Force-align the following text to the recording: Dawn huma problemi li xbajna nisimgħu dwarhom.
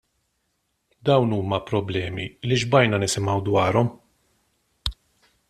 Dawn 1.05 1.29
huma 1.37 1.59
problemi 1.71 2.25
li 2.47 2.57
xbajna 2.63 3.01
nisimgħu 3.05 3.37
dwarhom. 3.51 3.93